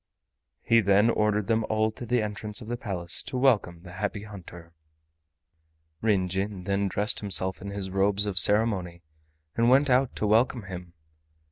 [0.63, 4.23] He then ordered them all to the entrance of the Palace to welcome the Happy
[4.23, 4.73] Hunter.
[6.01, 9.03] Ryn Jin then dressed himself in his robes of ceremony,
[9.55, 10.93] and went out to welcome him.